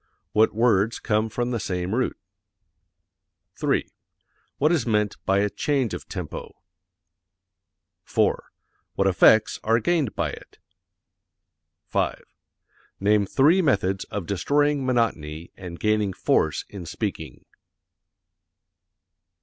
What 0.31 0.51
words 0.51 0.97
come 0.97 1.29
from 1.29 1.51
the 1.51 1.59
same 1.59 1.93
root? 1.93 2.17
3. 3.53 3.87
What 4.57 4.71
is 4.71 4.87
meant 4.87 5.15
by 5.27 5.41
a 5.41 5.47
change 5.51 5.93
of 5.93 6.09
tempo? 6.09 6.55
4. 8.05 8.45
What 8.95 9.05
effects 9.07 9.59
are 9.63 9.79
gained 9.79 10.15
by 10.15 10.31
it? 10.31 10.57
5. 11.85 12.19
Name 12.99 13.27
three 13.27 13.61
methods 13.61 14.05
of 14.05 14.25
destroying 14.25 14.83
monotony 14.87 15.51
and 15.55 15.79
gaining 15.79 16.13
force 16.13 16.65
in 16.67 16.87
speaking. 16.87 17.45